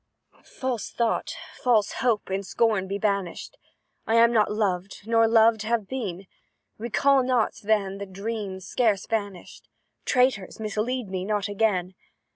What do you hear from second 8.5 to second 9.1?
scarce